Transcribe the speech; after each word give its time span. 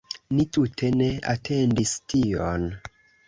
Ni 0.35 0.45
tute 0.55 0.89
ne 1.01 1.09
atendis 1.35 1.93
tion 2.13 2.65